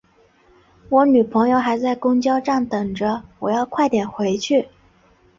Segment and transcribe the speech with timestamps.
[0.89, 4.67] 我女朋友还在公交站等着，我要快点回去。